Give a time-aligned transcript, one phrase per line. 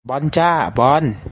[0.09, 0.49] บอลจ้ะ
[0.79, 1.03] บอล